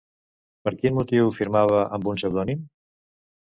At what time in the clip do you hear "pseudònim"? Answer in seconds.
2.23-2.69